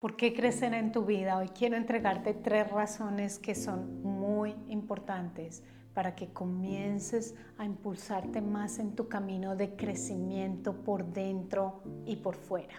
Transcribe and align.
¿Por 0.00 0.16
qué 0.16 0.32
crecer 0.32 0.72
en 0.72 0.92
tu 0.92 1.04
vida? 1.04 1.36
Hoy 1.36 1.48
quiero 1.48 1.76
entregarte 1.76 2.32
tres 2.32 2.70
razones 2.70 3.38
que 3.38 3.54
son 3.54 4.02
muy 4.02 4.56
importantes 4.68 5.62
para 5.92 6.14
que 6.14 6.32
comiences 6.32 7.34
a 7.58 7.66
impulsarte 7.66 8.40
más 8.40 8.78
en 8.78 8.94
tu 8.96 9.08
camino 9.08 9.56
de 9.56 9.76
crecimiento 9.76 10.72
por 10.84 11.04
dentro 11.12 11.82
y 12.06 12.16
por 12.16 12.34
fuera. 12.36 12.76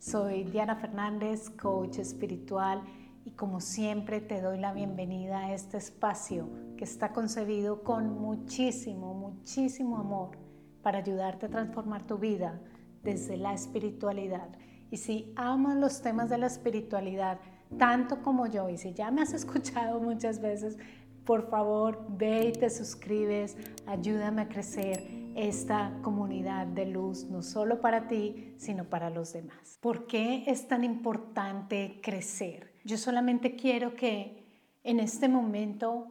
Soy 0.00 0.42
Diana 0.42 0.74
Fernández, 0.74 1.50
coach 1.50 1.98
espiritual, 1.98 2.82
y 3.24 3.30
como 3.30 3.60
siempre 3.60 4.20
te 4.20 4.40
doy 4.40 4.58
la 4.58 4.72
bienvenida 4.72 5.46
a 5.46 5.54
este 5.54 5.76
espacio 5.76 6.48
que 6.76 6.82
está 6.82 7.12
concebido 7.12 7.84
con 7.84 8.18
muchísimo, 8.20 9.14
muchísimo 9.14 9.98
amor 9.98 10.36
para 10.82 10.98
ayudarte 10.98 11.46
a 11.46 11.50
transformar 11.50 12.08
tu 12.08 12.18
vida 12.18 12.60
desde 13.04 13.36
la 13.36 13.54
espiritualidad 13.54 14.48
y 14.90 14.98
si 14.98 15.32
amas 15.36 15.76
los 15.76 16.02
temas 16.02 16.28
de 16.28 16.38
la 16.38 16.46
espiritualidad 16.46 17.38
tanto 17.78 18.22
como 18.22 18.46
yo, 18.46 18.68
y 18.68 18.78
si 18.78 18.94
ya 18.94 19.10
me 19.10 19.22
has 19.22 19.32
escuchado 19.34 20.00
muchas 20.00 20.40
veces, 20.40 20.78
por 21.24 21.50
favor 21.50 22.06
ve 22.08 22.48
y 22.48 22.52
te 22.52 22.70
suscribes, 22.70 23.56
ayúdame 23.86 24.42
a 24.42 24.48
crecer 24.48 25.02
esta 25.34 25.92
comunidad 26.02 26.66
de 26.68 26.86
luz, 26.86 27.24
no 27.24 27.42
solo 27.42 27.80
para 27.80 28.06
ti, 28.06 28.54
sino 28.56 28.84
para 28.84 29.10
los 29.10 29.32
demás. 29.32 29.78
¿Por 29.80 30.06
qué 30.06 30.44
es 30.46 30.68
tan 30.68 30.84
importante 30.84 32.00
crecer? 32.02 32.72
Yo 32.84 32.96
solamente 32.96 33.56
quiero 33.56 33.94
que 33.94 34.46
en 34.84 35.00
este 35.00 35.28
momento 35.28 36.06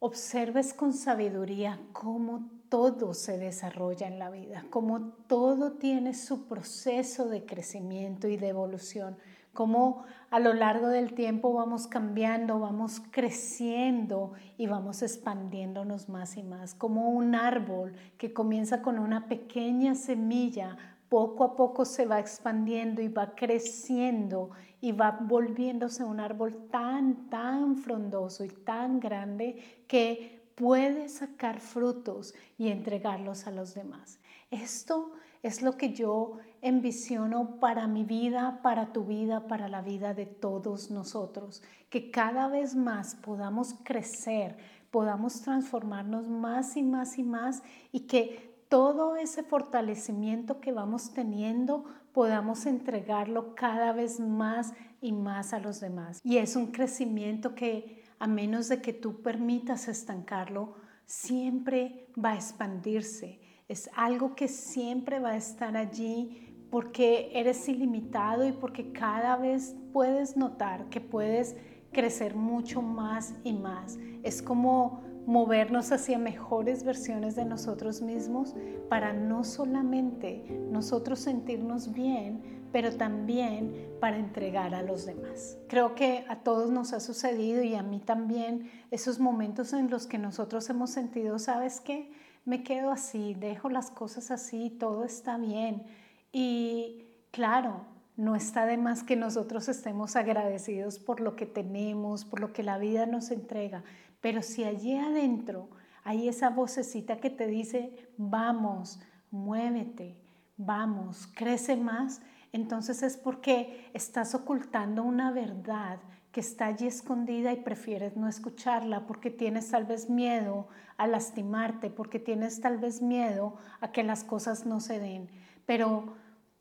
observes 0.00 0.74
con 0.74 0.92
sabiduría 0.92 1.80
cómo 1.92 2.50
todo 2.70 3.14
se 3.14 3.36
desarrolla 3.36 4.06
en 4.06 4.18
la 4.18 4.30
vida, 4.30 4.64
como 4.70 5.00
todo 5.26 5.72
tiene 5.72 6.14
su 6.14 6.46
proceso 6.46 7.28
de 7.28 7.44
crecimiento 7.44 8.28
y 8.28 8.36
de 8.36 8.48
evolución, 8.48 9.18
como 9.52 10.04
a 10.30 10.38
lo 10.38 10.54
largo 10.54 10.86
del 10.86 11.12
tiempo 11.12 11.52
vamos 11.52 11.88
cambiando, 11.88 12.60
vamos 12.60 13.02
creciendo 13.10 14.32
y 14.56 14.68
vamos 14.68 15.02
expandiéndonos 15.02 16.08
más 16.08 16.36
y 16.36 16.44
más, 16.44 16.74
como 16.74 17.10
un 17.10 17.34
árbol 17.34 17.92
que 18.16 18.32
comienza 18.32 18.80
con 18.80 19.00
una 19.00 19.26
pequeña 19.26 19.96
semilla, 19.96 20.76
poco 21.08 21.42
a 21.42 21.56
poco 21.56 21.84
se 21.84 22.06
va 22.06 22.20
expandiendo 22.20 23.02
y 23.02 23.08
va 23.08 23.34
creciendo 23.34 24.50
y 24.80 24.92
va 24.92 25.18
volviéndose 25.20 26.04
un 26.04 26.20
árbol 26.20 26.68
tan, 26.70 27.28
tan 27.28 27.76
frondoso 27.76 28.44
y 28.44 28.48
tan 28.48 29.00
grande 29.00 29.84
que 29.88 30.39
puede 30.60 31.08
sacar 31.08 31.58
frutos 31.58 32.34
y 32.58 32.68
entregarlos 32.68 33.46
a 33.46 33.50
los 33.50 33.72
demás. 33.72 34.20
Esto 34.50 35.12
es 35.42 35.62
lo 35.62 35.78
que 35.78 35.94
yo 35.94 36.36
envisiono 36.60 37.58
para 37.60 37.86
mi 37.86 38.04
vida, 38.04 38.60
para 38.62 38.92
tu 38.92 39.06
vida, 39.06 39.46
para 39.46 39.68
la 39.68 39.80
vida 39.80 40.12
de 40.12 40.26
todos 40.26 40.90
nosotros, 40.90 41.62
que 41.88 42.10
cada 42.10 42.48
vez 42.48 42.76
más 42.76 43.14
podamos 43.14 43.74
crecer, 43.84 44.58
podamos 44.90 45.40
transformarnos 45.40 46.28
más 46.28 46.76
y 46.76 46.82
más 46.82 47.16
y 47.16 47.22
más 47.22 47.62
y 47.90 48.00
que 48.00 48.62
todo 48.68 49.16
ese 49.16 49.42
fortalecimiento 49.42 50.60
que 50.60 50.72
vamos 50.72 51.14
teniendo 51.14 51.86
podamos 52.12 52.66
entregarlo 52.66 53.54
cada 53.54 53.94
vez 53.94 54.20
más 54.20 54.74
y 55.00 55.12
más 55.12 55.54
a 55.54 55.58
los 55.58 55.80
demás. 55.80 56.20
Y 56.22 56.36
es 56.36 56.54
un 56.54 56.66
crecimiento 56.66 57.54
que 57.54 58.09
a 58.20 58.26
menos 58.26 58.68
de 58.68 58.80
que 58.80 58.92
tú 58.92 59.22
permitas 59.22 59.88
estancarlo, 59.88 60.74
siempre 61.06 62.06
va 62.22 62.32
a 62.32 62.36
expandirse. 62.36 63.40
Es 63.66 63.90
algo 63.96 64.36
que 64.36 64.46
siempre 64.46 65.18
va 65.18 65.30
a 65.30 65.36
estar 65.36 65.76
allí 65.76 66.66
porque 66.70 67.30
eres 67.34 67.68
ilimitado 67.68 68.46
y 68.46 68.52
porque 68.52 68.92
cada 68.92 69.36
vez 69.36 69.74
puedes 69.92 70.36
notar 70.36 70.88
que 70.90 71.00
puedes 71.00 71.56
crecer 71.92 72.36
mucho 72.36 72.82
más 72.82 73.34
y 73.42 73.54
más. 73.54 73.98
Es 74.22 74.42
como 74.42 75.02
movernos 75.26 75.90
hacia 75.90 76.18
mejores 76.18 76.84
versiones 76.84 77.36
de 77.36 77.46
nosotros 77.46 78.02
mismos 78.02 78.54
para 78.90 79.14
no 79.14 79.44
solamente 79.44 80.44
nosotros 80.70 81.20
sentirnos 81.20 81.92
bien, 81.92 82.59
pero 82.72 82.96
también 82.96 83.90
para 84.00 84.18
entregar 84.18 84.74
a 84.74 84.82
los 84.82 85.06
demás. 85.06 85.58
Creo 85.68 85.94
que 85.94 86.24
a 86.28 86.36
todos 86.36 86.70
nos 86.70 86.92
ha 86.92 87.00
sucedido 87.00 87.62
y 87.62 87.74
a 87.74 87.82
mí 87.82 88.00
también 88.00 88.70
esos 88.90 89.18
momentos 89.18 89.72
en 89.72 89.90
los 89.90 90.06
que 90.06 90.18
nosotros 90.18 90.68
hemos 90.70 90.90
sentido, 90.90 91.38
¿sabes 91.38 91.80
qué? 91.80 92.12
Me 92.44 92.62
quedo 92.62 92.90
así, 92.90 93.34
dejo 93.34 93.68
las 93.68 93.90
cosas 93.90 94.30
así, 94.30 94.70
todo 94.70 95.04
está 95.04 95.36
bien. 95.36 95.84
Y 96.32 97.06
claro, 97.30 97.84
no 98.16 98.36
está 98.36 98.66
de 98.66 98.76
más 98.76 99.02
que 99.02 99.16
nosotros 99.16 99.68
estemos 99.68 100.16
agradecidos 100.16 100.98
por 100.98 101.20
lo 101.20 101.36
que 101.36 101.46
tenemos, 101.46 102.24
por 102.24 102.40
lo 102.40 102.52
que 102.52 102.62
la 102.62 102.78
vida 102.78 103.06
nos 103.06 103.30
entrega, 103.30 103.82
pero 104.20 104.42
si 104.42 104.64
allí 104.64 104.96
adentro 104.96 105.70
hay 106.04 106.28
esa 106.28 106.50
vocecita 106.50 107.18
que 107.18 107.30
te 107.30 107.46
dice, 107.46 108.10
vamos, 108.16 109.00
muévete, 109.30 110.18
vamos, 110.56 111.28
crece 111.34 111.76
más, 111.76 112.20
entonces 112.52 113.02
es 113.02 113.16
porque 113.16 113.90
estás 113.94 114.34
ocultando 114.34 115.02
una 115.02 115.30
verdad 115.32 116.00
que 116.32 116.40
está 116.40 116.66
allí 116.66 116.86
escondida 116.86 117.52
y 117.52 117.56
prefieres 117.56 118.16
no 118.16 118.28
escucharla 118.28 119.06
porque 119.06 119.30
tienes 119.30 119.70
tal 119.70 119.84
vez 119.84 120.08
miedo 120.08 120.68
a 120.96 121.06
lastimarte, 121.06 121.90
porque 121.90 122.18
tienes 122.18 122.60
tal 122.60 122.78
vez 122.78 123.02
miedo 123.02 123.56
a 123.80 123.90
que 123.90 124.04
las 124.04 124.22
cosas 124.22 124.66
no 124.66 124.80
se 124.80 125.00
den. 125.00 125.28
Pero 125.66 126.14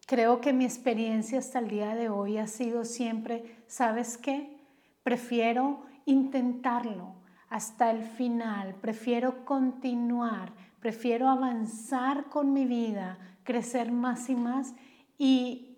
creo 0.07 0.41
que 0.41 0.53
mi 0.53 0.65
experiencia 0.65 1.39
hasta 1.39 1.59
el 1.59 1.67
día 1.67 1.93
de 1.93 2.09
hoy 2.09 2.37
ha 2.37 2.47
sido 2.47 2.83
siempre, 2.83 3.63
¿sabes 3.67 4.17
qué? 4.17 4.57
Prefiero 5.03 5.83
intentarlo 6.05 7.13
hasta 7.49 7.91
el 7.91 8.03
final, 8.03 8.75
prefiero 8.75 9.45
continuar, 9.45 10.51
prefiero 10.79 11.29
avanzar 11.29 12.25
con 12.25 12.53
mi 12.53 12.65
vida, 12.65 13.17
crecer 13.43 13.91
más 13.91 14.29
y 14.29 14.35
más 14.35 14.73
y 15.17 15.68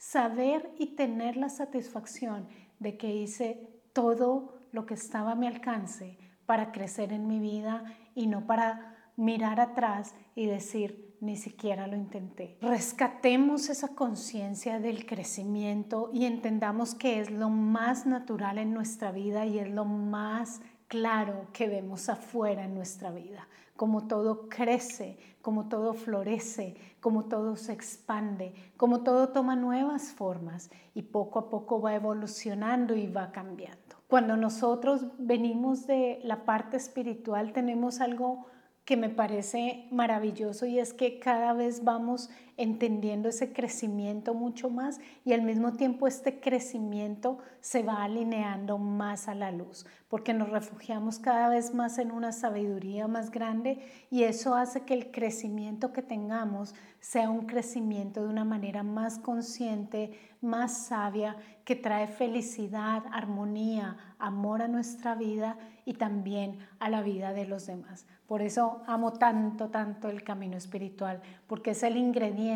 saber 0.00 0.72
y 0.78 0.96
tener 0.96 1.36
la 1.36 1.50
satisfacción 1.50 2.48
de 2.78 2.96
que 2.96 3.14
hice 3.14 3.68
todo 3.92 4.58
lo 4.72 4.86
que 4.86 4.94
estaba 4.94 5.32
a 5.32 5.34
mi 5.34 5.46
alcance 5.46 6.16
para 6.46 6.72
crecer 6.72 7.12
en 7.12 7.26
mi 7.26 7.38
vida 7.38 7.84
y 8.14 8.26
no 8.26 8.46
para 8.46 8.96
mirar 9.16 9.60
atrás 9.60 10.14
y 10.34 10.46
decir, 10.46 11.14
ni 11.20 11.36
siquiera 11.36 11.86
lo 11.86 11.96
intenté. 11.96 12.56
Rescatemos 12.62 13.68
esa 13.68 13.88
conciencia 13.88 14.80
del 14.80 15.04
crecimiento 15.04 16.10
y 16.14 16.24
entendamos 16.24 16.94
que 16.94 17.20
es 17.20 17.30
lo 17.30 17.50
más 17.50 18.06
natural 18.06 18.56
en 18.56 18.72
nuestra 18.72 19.12
vida 19.12 19.44
y 19.44 19.58
es 19.58 19.68
lo 19.68 19.84
más 19.84 20.62
claro 20.88 21.48
que 21.52 21.68
vemos 21.68 22.08
afuera 22.08 22.64
en 22.64 22.74
nuestra 22.74 23.10
vida, 23.10 23.46
como 23.80 24.06
todo 24.06 24.50
crece, 24.50 25.16
como 25.40 25.70
todo 25.70 25.94
florece, 25.94 26.76
como 27.00 27.24
todo 27.28 27.56
se 27.56 27.72
expande, 27.72 28.52
como 28.76 29.02
todo 29.02 29.30
toma 29.30 29.56
nuevas 29.56 30.12
formas 30.12 30.70
y 30.92 31.00
poco 31.00 31.38
a 31.38 31.48
poco 31.48 31.80
va 31.80 31.94
evolucionando 31.94 32.94
y 32.94 33.06
va 33.06 33.32
cambiando. 33.32 33.96
Cuando 34.06 34.36
nosotros 34.36 35.06
venimos 35.18 35.86
de 35.86 36.20
la 36.24 36.44
parte 36.44 36.76
espiritual 36.76 37.54
tenemos 37.54 38.02
algo 38.02 38.44
que 38.84 38.98
me 38.98 39.08
parece 39.08 39.88
maravilloso 39.90 40.66
y 40.66 40.78
es 40.78 40.92
que 40.92 41.18
cada 41.18 41.54
vez 41.54 41.82
vamos 41.82 42.28
entendiendo 42.60 43.30
ese 43.30 43.52
crecimiento 43.52 44.34
mucho 44.34 44.68
más 44.68 45.00
y 45.24 45.32
al 45.32 45.42
mismo 45.42 45.72
tiempo 45.72 46.06
este 46.06 46.40
crecimiento 46.40 47.38
se 47.60 47.82
va 47.82 48.04
alineando 48.04 48.76
más 48.76 49.28
a 49.28 49.34
la 49.34 49.50
luz 49.50 49.86
porque 50.10 50.34
nos 50.34 50.50
refugiamos 50.50 51.20
cada 51.20 51.48
vez 51.48 51.72
más 51.72 51.98
en 51.98 52.10
una 52.10 52.32
sabiduría 52.32 53.06
más 53.06 53.30
grande 53.30 53.78
y 54.10 54.24
eso 54.24 54.56
hace 54.56 54.82
que 54.82 54.92
el 54.92 55.12
crecimiento 55.12 55.92
que 55.92 56.02
tengamos 56.02 56.74
sea 56.98 57.30
un 57.30 57.46
crecimiento 57.46 58.20
de 58.22 58.28
una 58.28 58.44
manera 58.44 58.82
más 58.82 59.20
consciente, 59.20 60.18
más 60.40 60.86
sabia, 60.86 61.36
que 61.64 61.76
trae 61.76 62.08
felicidad, 62.08 63.04
armonía, 63.12 63.96
amor 64.18 64.62
a 64.62 64.68
nuestra 64.68 65.14
vida 65.14 65.56
y 65.84 65.94
también 65.94 66.58
a 66.80 66.90
la 66.90 67.02
vida 67.02 67.32
de 67.32 67.46
los 67.46 67.66
demás. 67.66 68.04
Por 68.26 68.42
eso 68.42 68.82
amo 68.86 69.12
tanto, 69.12 69.68
tanto 69.68 70.08
el 70.08 70.24
camino 70.24 70.56
espiritual, 70.56 71.22
porque 71.46 71.70
es 71.70 71.84
el 71.84 71.96
ingrediente 71.96 72.49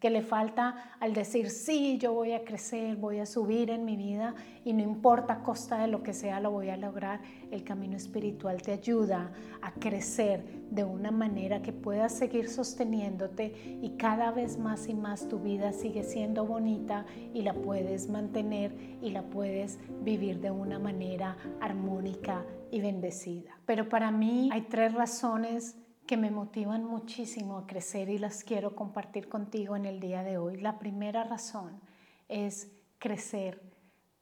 que 0.00 0.10
le 0.10 0.22
falta 0.22 0.94
al 0.98 1.12
decir, 1.12 1.50
sí, 1.50 1.98
yo 1.98 2.14
voy 2.14 2.32
a 2.32 2.42
crecer, 2.42 2.96
voy 2.96 3.18
a 3.18 3.26
subir 3.26 3.70
en 3.70 3.84
mi 3.84 3.96
vida 3.96 4.34
y 4.64 4.72
no 4.72 4.82
importa 4.82 5.34
a 5.34 5.42
costa 5.42 5.78
de 5.78 5.88
lo 5.88 6.02
que 6.02 6.14
sea, 6.14 6.40
lo 6.40 6.50
voy 6.50 6.70
a 6.70 6.76
lograr. 6.78 7.20
El 7.50 7.64
camino 7.64 7.96
espiritual 7.96 8.62
te 8.62 8.72
ayuda 8.72 9.30
a 9.60 9.72
crecer 9.72 10.42
de 10.70 10.84
una 10.84 11.10
manera 11.10 11.60
que 11.60 11.72
puedas 11.72 12.12
seguir 12.12 12.48
sosteniéndote 12.48 13.78
y 13.82 13.90
cada 13.98 14.30
vez 14.30 14.58
más 14.58 14.88
y 14.88 14.94
más 14.94 15.28
tu 15.28 15.38
vida 15.38 15.72
sigue 15.72 16.02
siendo 16.02 16.46
bonita 16.46 17.04
y 17.34 17.42
la 17.42 17.52
puedes 17.52 18.08
mantener 18.08 18.72
y 19.02 19.10
la 19.10 19.22
puedes 19.22 19.78
vivir 20.02 20.40
de 20.40 20.50
una 20.50 20.78
manera 20.78 21.36
armónica 21.60 22.46
y 22.70 22.80
bendecida. 22.80 23.58
Pero 23.66 23.88
para 23.88 24.10
mí 24.10 24.48
hay 24.50 24.62
tres 24.62 24.94
razones 24.94 25.76
que 26.10 26.16
me 26.16 26.32
motivan 26.32 26.84
muchísimo 26.84 27.56
a 27.56 27.68
crecer 27.68 28.08
y 28.08 28.18
las 28.18 28.42
quiero 28.42 28.74
compartir 28.74 29.28
contigo 29.28 29.76
en 29.76 29.86
el 29.86 30.00
día 30.00 30.24
de 30.24 30.38
hoy. 30.38 30.60
La 30.60 30.80
primera 30.80 31.22
razón 31.22 31.80
es 32.28 32.68
crecer 32.98 33.62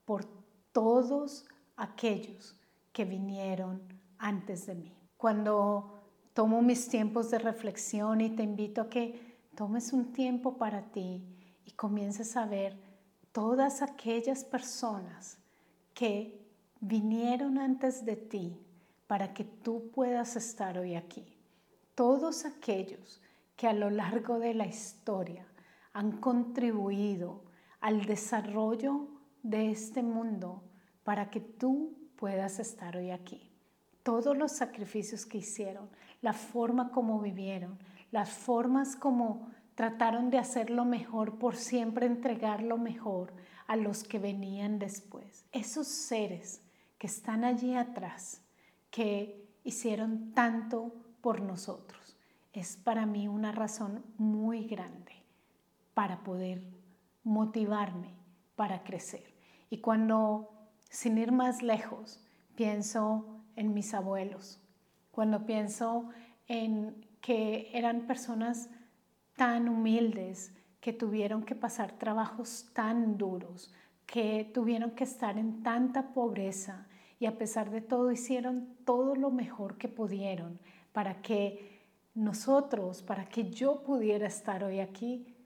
por 0.04 0.26
todos 0.72 1.46
aquellos 1.78 2.54
que 2.92 3.06
vinieron 3.06 3.80
antes 4.18 4.66
de 4.66 4.74
mí. 4.74 4.94
Cuando 5.16 5.98
tomo 6.34 6.60
mis 6.60 6.90
tiempos 6.90 7.30
de 7.30 7.38
reflexión 7.38 8.20
y 8.20 8.28
te 8.36 8.42
invito 8.42 8.82
a 8.82 8.90
que 8.90 9.38
tomes 9.54 9.94
un 9.94 10.12
tiempo 10.12 10.58
para 10.58 10.92
ti 10.92 11.24
y 11.64 11.70
comiences 11.70 12.36
a 12.36 12.44
ver 12.44 12.78
todas 13.32 13.80
aquellas 13.80 14.44
personas 14.44 15.38
que 15.94 16.38
vinieron 16.80 17.56
antes 17.56 18.04
de 18.04 18.16
ti 18.16 18.60
para 19.06 19.32
que 19.32 19.44
tú 19.44 19.90
puedas 19.90 20.36
estar 20.36 20.76
hoy 20.76 20.94
aquí. 20.94 21.37
Todos 21.98 22.44
aquellos 22.44 23.20
que 23.56 23.66
a 23.66 23.72
lo 23.72 23.90
largo 23.90 24.38
de 24.38 24.54
la 24.54 24.66
historia 24.66 25.44
han 25.92 26.18
contribuido 26.18 27.42
al 27.80 28.04
desarrollo 28.04 29.08
de 29.42 29.72
este 29.72 30.04
mundo 30.04 30.62
para 31.02 31.28
que 31.28 31.40
tú 31.40 31.98
puedas 32.14 32.60
estar 32.60 32.96
hoy 32.96 33.10
aquí. 33.10 33.50
Todos 34.04 34.38
los 34.38 34.52
sacrificios 34.52 35.26
que 35.26 35.38
hicieron, 35.38 35.90
la 36.22 36.34
forma 36.34 36.92
como 36.92 37.20
vivieron, 37.20 37.80
las 38.12 38.30
formas 38.30 38.94
como 38.94 39.50
trataron 39.74 40.30
de 40.30 40.38
hacer 40.38 40.70
lo 40.70 40.84
mejor 40.84 41.36
por 41.36 41.56
siempre 41.56 42.06
entregar 42.06 42.62
lo 42.62 42.78
mejor 42.78 43.32
a 43.66 43.74
los 43.74 44.04
que 44.04 44.20
venían 44.20 44.78
después. 44.78 45.46
Esos 45.50 45.88
seres 45.88 46.62
que 46.96 47.08
están 47.08 47.42
allí 47.42 47.74
atrás, 47.74 48.40
que 48.88 49.48
hicieron 49.64 50.30
tanto 50.32 50.94
por 51.28 51.42
nosotros, 51.42 52.16
es 52.54 52.78
para 52.78 53.04
mí 53.04 53.28
una 53.28 53.52
razón 53.52 54.02
muy 54.16 54.66
grande 54.66 55.12
para 55.92 56.24
poder 56.24 56.62
motivarme 57.22 58.14
para 58.56 58.82
crecer. 58.82 59.34
Y 59.68 59.82
cuando, 59.82 60.48
sin 60.88 61.18
ir 61.18 61.30
más 61.30 61.62
lejos, 61.62 62.18
pienso 62.54 63.26
en 63.56 63.74
mis 63.74 63.92
abuelos, 63.92 64.58
cuando 65.10 65.44
pienso 65.44 66.08
en 66.46 67.06
que 67.20 67.68
eran 67.74 68.06
personas 68.06 68.70
tan 69.36 69.68
humildes, 69.68 70.54
que 70.80 70.94
tuvieron 70.94 71.42
que 71.42 71.54
pasar 71.54 71.92
trabajos 71.98 72.70
tan 72.72 73.18
duros, 73.18 73.74
que 74.06 74.50
tuvieron 74.54 74.92
que 74.92 75.04
estar 75.04 75.36
en 75.36 75.62
tanta 75.62 76.14
pobreza 76.14 76.86
y 77.20 77.26
a 77.26 77.36
pesar 77.36 77.70
de 77.70 77.82
todo 77.82 78.12
hicieron 78.12 78.66
todo 78.86 79.14
lo 79.14 79.30
mejor 79.30 79.76
que 79.76 79.88
pudieron 79.88 80.58
para 80.92 81.20
que 81.22 81.82
nosotros, 82.14 83.02
para 83.02 83.28
que 83.28 83.50
yo 83.50 83.82
pudiera 83.82 84.26
estar 84.26 84.64
hoy 84.64 84.80
aquí, 84.80 85.36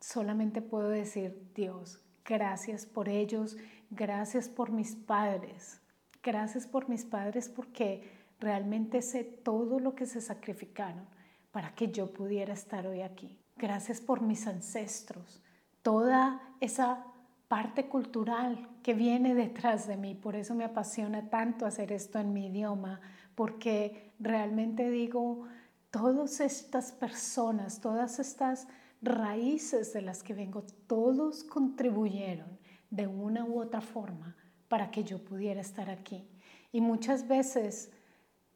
solamente 0.00 0.60
puedo 0.60 0.88
decir, 0.88 1.50
Dios, 1.54 2.00
gracias 2.24 2.84
por 2.84 3.08
ellos, 3.08 3.56
gracias 3.90 4.48
por 4.48 4.70
mis 4.70 4.94
padres, 4.94 5.80
gracias 6.22 6.66
por 6.66 6.88
mis 6.88 7.04
padres 7.04 7.48
porque 7.48 8.10
realmente 8.40 9.00
sé 9.00 9.24
todo 9.24 9.78
lo 9.78 9.94
que 9.94 10.06
se 10.06 10.20
sacrificaron 10.20 11.06
para 11.52 11.74
que 11.74 11.90
yo 11.90 12.12
pudiera 12.12 12.52
estar 12.52 12.86
hoy 12.86 13.02
aquí. 13.02 13.38
Gracias 13.56 14.00
por 14.00 14.20
mis 14.20 14.46
ancestros, 14.46 15.42
toda 15.82 16.42
esa 16.60 17.06
parte 17.48 17.86
cultural 17.86 18.68
que 18.82 18.94
viene 18.94 19.34
detrás 19.34 19.86
de 19.86 19.96
mí. 19.96 20.14
Por 20.14 20.34
eso 20.34 20.54
me 20.54 20.64
apasiona 20.64 21.30
tanto 21.30 21.66
hacer 21.66 21.92
esto 21.92 22.18
en 22.18 22.32
mi 22.32 22.46
idioma, 22.46 23.00
porque 23.34 24.12
realmente 24.18 24.90
digo, 24.90 25.46
todas 25.90 26.40
estas 26.40 26.92
personas, 26.92 27.80
todas 27.80 28.18
estas 28.18 28.66
raíces 29.02 29.92
de 29.92 30.02
las 30.02 30.22
que 30.22 30.34
vengo, 30.34 30.64
todos 30.86 31.44
contribuyeron 31.44 32.58
de 32.90 33.06
una 33.06 33.44
u 33.44 33.60
otra 33.60 33.80
forma 33.80 34.36
para 34.68 34.90
que 34.90 35.04
yo 35.04 35.22
pudiera 35.22 35.60
estar 35.60 35.90
aquí. 35.90 36.26
Y 36.72 36.80
muchas 36.80 37.28
veces 37.28 37.90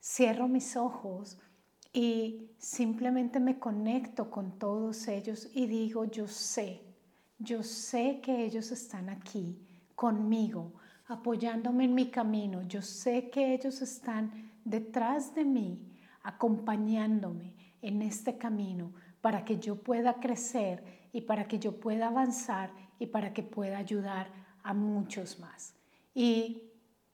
cierro 0.01 0.49
mis 0.49 0.77
ojos 0.77 1.39
y 1.93 2.51
simplemente 2.59 3.41
me 3.41 3.59
conecto 3.59 4.31
con 4.31 4.59
todos 4.59 5.09
ellos 5.09 5.49
y 5.55 5.67
digo, 5.67 6.05
yo 6.05 6.27
sé, 6.27 6.83
yo 7.39 7.63
sé 7.63 8.21
que 8.21 8.45
ellos 8.45 8.71
están 8.73 9.09
aquí 9.09 9.59
conmigo, 9.95 10.73
apoyándome 11.07 11.85
en 11.85 11.95
mi 11.95 12.11
camino. 12.11 12.63
Yo 12.63 12.83
sé 12.83 13.31
que 13.31 13.55
ellos 13.55 13.81
están 13.83 14.53
detrás 14.65 15.35
de 15.35 15.45
mí, 15.45 15.97
acompañándome 16.23 17.55
en 17.83 18.03
este 18.03 18.39
camino 18.39 18.93
para 19.21 19.45
que 19.45 19.59
yo 19.59 19.77
pueda 19.83 20.21
crecer 20.21 21.09
y 21.13 21.23
para 21.23 21.49
que 21.49 21.59
yo 21.59 21.81
pueda 21.81 22.09
avanzar 22.09 22.71
y 22.99 23.07
para 23.07 23.33
que 23.33 23.43
pueda 23.43 23.79
ayudar 23.79 24.31
a 24.63 24.75
muchos 24.75 25.39
más. 25.39 25.75
Y 26.15 26.63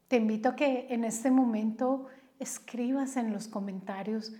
te 0.09 0.17
invito 0.17 0.51
a 0.51 0.57
que 0.57 0.87
en 0.91 1.05
este 1.05 1.31
momento 1.31 2.07
escribas 2.39 3.17
en 3.17 3.33
los 3.33 3.49
comentarios 3.49 4.33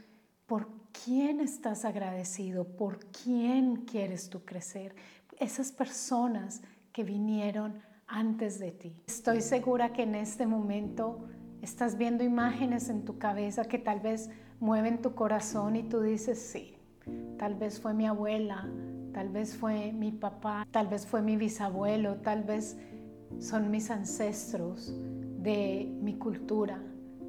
por 0.47 0.69
quién 1.05 1.41
estás 1.41 1.85
agradecido, 1.85 2.77
por 2.77 2.99
quién 3.07 3.85
quieres 3.85 4.29
tú 4.29 4.45
crecer, 4.45 4.95
esas 5.39 5.73
personas 5.73 6.63
que 6.93 7.03
vinieron 7.03 7.83
antes 8.07 8.59
de 8.59 8.73
ti. 8.73 9.03
Estoy 9.07 9.41
segura 9.41 9.93
que 9.93 10.03
en 10.03 10.15
este 10.15 10.47
momento 10.47 11.29
estás 11.65 11.99
viendo 11.99 12.23
imágenes 12.23 12.89
en 12.89 13.05
tu 13.05 13.19
cabeza 13.19 13.65
que 13.65 13.79
tal 13.79 14.01
vez 14.01 14.31
mueven 14.61 15.03
tu 15.03 15.15
corazón 15.15 15.77
y 15.77 15.83
tú 15.83 16.01
dices, 16.01 16.39
sí, 16.39 16.75
Tal 17.39 17.55
vez 17.55 17.81
fue 17.81 17.95
mi 17.95 18.07
abuela, 18.07 18.69
tal 19.13 19.29
vez 19.29 19.57
fue 19.57 19.93
mi 19.93 20.13
papá, 20.13 20.67
tal 20.71 20.87
vez 20.87 21.07
fue 21.07 21.21
mi 21.21 21.37
bisabuelo, 21.37 22.17
tal 22.17 22.45
vez 22.45 22.79
son 23.39 23.71
mis 23.71 23.91
ancestros 23.91 24.95
de 25.39 25.93
mi 26.01 26.15
cultura, 26.15 26.81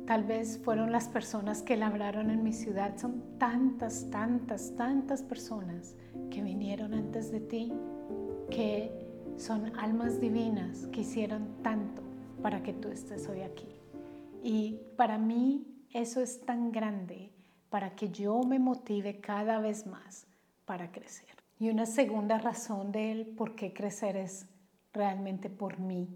tal 0.06 0.24
vez 0.24 0.60
fueron 0.64 0.92
las 0.92 1.10
personas 1.10 1.62
que 1.62 1.76
labraron 1.76 2.30
en 2.30 2.44
mi 2.44 2.54
ciudad. 2.54 2.98
Son 2.98 3.38
tantas, 3.38 4.10
tantas, 4.12 4.76
tantas 4.76 5.22
personas 5.24 5.96
que 6.30 6.42
vinieron 6.42 6.94
antes 6.94 7.32
de 7.32 7.42
ti, 7.42 7.74
que 8.50 8.92
son 9.38 9.78
almas 9.78 10.22
divinas 10.22 10.88
que 10.88 11.02
hicieron 11.02 11.62
tanto 11.62 12.04
para 12.42 12.64
que 12.64 12.74
tú 12.74 12.88
estés 12.88 13.28
hoy 13.28 13.42
aquí. 13.42 13.68
Y 14.48 14.80
para 14.96 15.18
mí 15.18 15.66
eso 15.92 16.22
es 16.22 16.46
tan 16.46 16.72
grande 16.72 17.32
para 17.72 17.96
que 17.96 18.10
yo 18.10 18.44
me 18.44 18.60
motive 18.60 19.20
cada 19.20 19.60
vez 19.60 19.88
más 19.88 20.28
para 20.66 20.92
crecer. 20.92 21.30
Y 21.58 21.72
una 21.72 21.88
segunda 21.88 22.38
razón 22.38 22.92
de 22.92 23.12
él 23.12 23.26
por 23.36 23.56
qué 23.56 23.74
crecer 23.74 24.16
es 24.16 24.46
realmente 24.94 25.50
por 25.50 25.80
mí, 25.80 26.08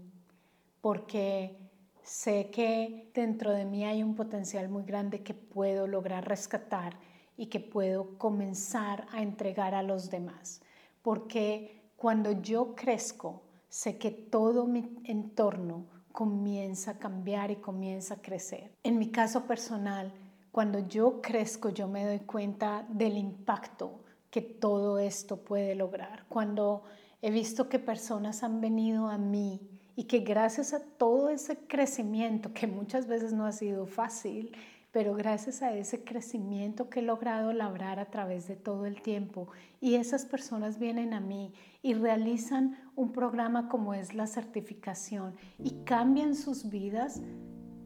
porque 0.80 1.58
sé 2.04 2.50
que 2.52 3.10
dentro 3.12 3.50
de 3.50 3.64
mí 3.64 3.84
hay 3.84 4.04
un 4.04 4.14
potencial 4.14 4.68
muy 4.68 4.84
grande 4.84 5.24
que 5.24 5.34
puedo 5.34 5.88
lograr 5.88 6.28
rescatar 6.28 7.00
y 7.36 7.46
que 7.46 7.58
puedo 7.58 8.16
comenzar 8.16 9.08
a 9.10 9.22
entregar 9.22 9.74
a 9.74 9.82
los 9.82 10.08
demás, 10.08 10.62
porque 11.02 11.82
cuando 11.96 12.30
yo 12.40 12.76
crezco, 12.76 13.42
sé 13.68 13.98
que 13.98 14.12
todo 14.12 14.68
mi 14.68 15.00
entorno 15.02 15.99
comienza 16.12 16.92
a 16.92 16.98
cambiar 16.98 17.50
y 17.50 17.56
comienza 17.56 18.14
a 18.14 18.22
crecer. 18.22 18.72
En 18.82 18.98
mi 18.98 19.10
caso 19.10 19.44
personal, 19.44 20.12
cuando 20.52 20.80
yo 20.88 21.20
crezco, 21.20 21.68
yo 21.70 21.88
me 21.88 22.04
doy 22.04 22.20
cuenta 22.20 22.86
del 22.88 23.16
impacto 23.16 24.00
que 24.30 24.40
todo 24.42 24.98
esto 24.98 25.36
puede 25.38 25.74
lograr. 25.74 26.24
Cuando 26.28 26.82
he 27.22 27.30
visto 27.30 27.68
que 27.68 27.78
personas 27.78 28.42
han 28.42 28.60
venido 28.60 29.08
a 29.08 29.18
mí 29.18 29.60
y 29.96 30.04
que 30.04 30.20
gracias 30.20 30.72
a 30.72 30.80
todo 30.80 31.30
ese 31.30 31.56
crecimiento, 31.66 32.52
que 32.52 32.66
muchas 32.66 33.06
veces 33.06 33.32
no 33.32 33.46
ha 33.46 33.52
sido 33.52 33.86
fácil, 33.86 34.52
pero 34.92 35.14
gracias 35.14 35.62
a 35.62 35.72
ese 35.74 36.04
crecimiento 36.04 36.90
que 36.90 37.00
he 37.00 37.02
logrado 37.02 37.52
labrar 37.52 37.98
a 37.98 38.10
través 38.10 38.48
de 38.48 38.56
todo 38.56 38.86
el 38.86 39.02
tiempo 39.02 39.48
y 39.80 39.94
esas 39.94 40.24
personas 40.24 40.78
vienen 40.78 41.14
a 41.14 41.20
mí 41.20 41.52
y 41.82 41.94
realizan 41.94 42.76
un 42.96 43.12
programa 43.12 43.68
como 43.68 43.94
es 43.94 44.14
la 44.14 44.26
certificación 44.26 45.34
y 45.58 45.84
cambian 45.84 46.34
sus 46.34 46.70
vidas, 46.70 47.22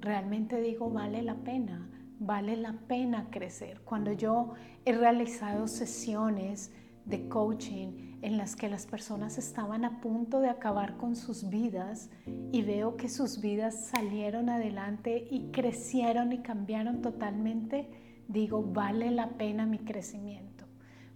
realmente 0.01 0.61
digo, 0.61 0.91
vale 0.91 1.23
la 1.23 1.37
pena 1.37 1.91
vale 2.19 2.57
la 2.57 2.73
pena 2.73 3.29
crecer. 3.31 3.81
Cuando 3.85 4.13
yo 4.13 4.55
he 4.85 4.93
realizado 4.93 5.67
sesiones 5.67 6.73
de 7.05 7.29
coaching 7.29 8.15
en 8.23 8.39
las 8.39 8.57
que 8.57 8.71
las 8.71 8.87
personas 8.87 9.37
estaban 9.37 9.85
a 9.85 10.01
punto 10.01 10.41
de 10.41 10.49
acabar 10.49 10.97
con 10.97 11.15
sus 11.15 11.51
vidas 11.51 12.09
y 12.53 12.63
veo 12.63 12.97
que 12.97 13.09
sus 13.09 13.41
vidas 13.41 13.87
salieron 13.87 14.49
adelante 14.49 15.29
y 15.31 15.51
crecieron 15.51 16.33
y 16.33 16.39
cambiaron 16.39 17.03
totalmente, 17.03 17.91
digo, 18.29 18.63
vale 18.63 19.11
la 19.11 19.31
pena 19.31 19.67
mi 19.67 19.79
crecimiento. 19.79 20.65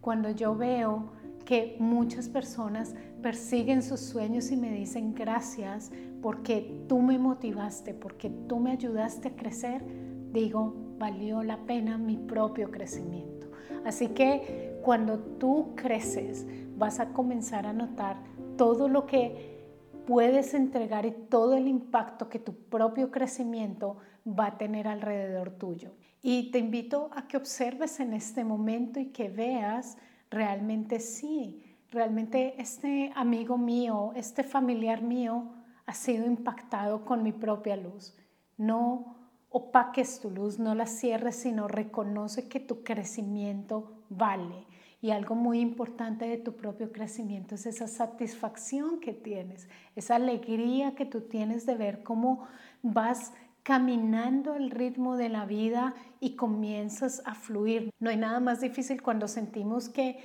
Cuando 0.03 0.31
yo 0.31 0.55
veo 0.55 1.13
que 1.47 1.77
muchas 1.81 2.29
personas 2.29 2.95
persiguen 3.23 3.83
sus 3.83 4.01
sueños 4.01 4.51
y 4.51 4.57
me 4.57 4.71
dicen 4.71 5.15
gracias 5.15 5.91
porque 6.21 6.85
tú 6.89 7.01
me 7.01 7.19
motivaste, 7.19 7.95
porque 7.95 8.29
tú 8.29 8.59
me 8.59 8.73
ayudaste 8.73 9.29
a 9.29 9.37
crecer, 9.37 9.83
digo, 10.31 10.75
valió 10.99 11.43
la 11.43 11.57
pena 11.65 11.97
mi 11.97 12.19
propio 12.19 12.71
crecimiento. 12.71 13.51
Así 13.85 14.09
que 14.09 14.78
cuando 14.89 15.19
tú 15.19 15.75
creces, 15.77 16.47
vas 16.79 16.99
a 16.99 17.13
comenzar 17.13 17.67
a 17.67 17.75
notar 17.75 18.17
todo 18.57 18.89
lo 18.89 19.05
que 19.05 19.69
puedes 20.07 20.55
entregar 20.55 21.05
y 21.05 21.11
todo 21.11 21.59
el 21.59 21.69
impacto 21.69 22.31
que 22.31 22.39
tu 22.39 22.55
propio 22.55 23.11
crecimiento 23.11 23.99
va 24.27 24.47
a 24.47 24.57
tener 24.57 24.89
alrededor 24.89 25.51
tuyo. 25.51 25.93
Y 26.23 26.51
te 26.53 26.59
invito 26.59 27.11
a 27.15 27.29
que 27.29 27.37
observes 27.37 28.01
en 28.01 28.15
este 28.15 28.45
momento 28.45 28.99
y 28.99 29.09
que 29.11 29.29
veas 29.29 29.99
realmente 30.31 31.01
sí, 31.01 31.77
realmente 31.91 32.55
este 32.59 33.13
amigo 33.15 33.59
mío, 33.59 34.13
este 34.15 34.43
familiar 34.43 35.03
mío 35.03 35.51
ha 35.85 35.93
sido 35.93 36.25
impactado 36.25 37.05
con 37.05 37.23
mi 37.23 37.33
propia 37.33 37.77
luz. 37.77 38.17
No 38.57 39.19
opaques 39.51 40.19
tu 40.21 40.31
luz, 40.31 40.59
no 40.59 40.75
la 40.75 40.87
cierres, 40.87 41.37
sino 41.37 41.69
reconoce 41.69 42.49
que 42.49 42.59
tu 42.59 42.83
crecimiento 42.83 43.99
vale. 44.09 44.68
Y 45.01 45.11
algo 45.13 45.37
muy 45.37 45.61
importante 45.61 46.27
de 46.27 46.39
tu 46.39 46.57
propio 46.57 46.91
crecimiento 46.91 47.55
es 47.55 47.67
esa 47.67 47.87
satisfacción 47.87 48.99
que 48.99 49.13
tienes, 49.13 49.69
esa 49.95 50.17
alegría 50.17 50.97
que 50.97 51.07
tú 51.07 51.21
tienes 51.21 51.67
de 51.67 51.77
ver 51.77 52.03
cómo 52.03 52.49
vas 52.83 53.33
caminando 53.63 54.55
al 54.55 54.71
ritmo 54.71 55.17
de 55.17 55.29
la 55.29 55.45
vida 55.45 55.95
y 56.21 56.37
comienzas 56.37 57.23
a 57.27 57.35
fluir. 57.35 57.91
No 58.01 58.11
hay 58.11 58.17
nada 58.17 58.41
más 58.41 58.61
difícil 58.61 59.03
cuando 59.03 59.29
sentimos 59.29 59.89
que 59.89 60.19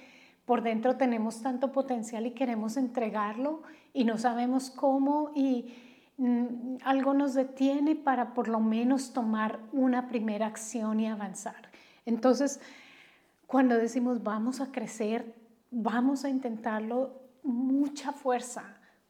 por 0.46 0.64
dentro 0.64 0.98
tenemos 0.98 1.42
tanto 1.42 1.72
potencial 1.72 2.26
y 2.26 2.32
queremos 2.32 2.78
entregarlo 2.78 3.62
y 3.94 4.06
no 4.06 4.18
sabemos 4.18 4.70
cómo 4.70 5.32
y 5.36 5.74
mm, 6.18 6.78
algo 6.84 7.14
nos 7.14 7.34
detiene 7.34 7.96
para 7.96 8.34
por 8.34 8.48
lo 8.48 8.60
menos 8.60 9.14
tomar 9.14 9.60
una 9.72 10.08
primera 10.08 10.48
acción 10.48 11.00
y 11.00 11.08
avanzar. 11.08 11.70
Entonces, 12.06 12.60
cuando 13.54 13.78
decimos 13.78 14.24
vamos 14.24 14.62
a 14.62 14.72
crecer, 14.72 15.36
vamos 15.70 16.26
a 16.26 16.30
intentarlo, 16.30 17.22
mucha 17.44 18.12
fuerza 18.12 18.64